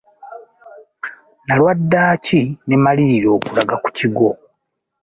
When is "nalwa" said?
1.45-1.71